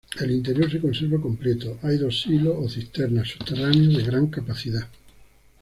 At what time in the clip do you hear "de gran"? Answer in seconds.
3.97-4.25